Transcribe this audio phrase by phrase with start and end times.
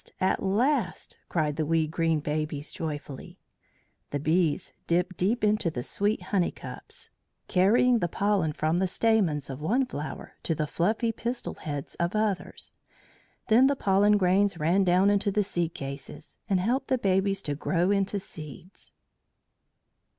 [0.19, 3.39] at last!" cried the wee green babies joyfully.
[4.09, 7.11] The bees dipped deep into the sweet honey cups,
[7.47, 12.15] carrying the pollen from the stamens of one flower to the fluffy pistil heads of
[12.15, 12.73] others.
[13.47, 17.53] Then the pollen grains ran down into the seed cases and helped the babies to
[17.53, 18.93] grow into seeds.